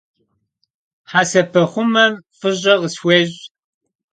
[1.11, 3.39] Hesepexhumem f'ış'e khısxuêş'.